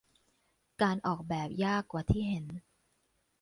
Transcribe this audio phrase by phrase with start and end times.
[0.81, 2.45] การออกแบบยากกว่าที่เห็น